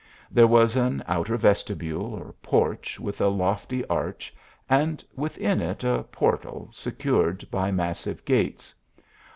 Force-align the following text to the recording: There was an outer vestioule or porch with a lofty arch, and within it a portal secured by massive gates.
There 0.31 0.47
was 0.47 0.75
an 0.77 1.03
outer 1.07 1.37
vestioule 1.37 2.11
or 2.15 2.33
porch 2.41 2.99
with 2.99 3.21
a 3.21 3.27
lofty 3.27 3.85
arch, 3.85 4.33
and 4.67 5.03
within 5.15 5.61
it 5.61 5.83
a 5.83 6.01
portal 6.11 6.69
secured 6.71 7.47
by 7.51 7.69
massive 7.69 8.25
gates. 8.25 8.73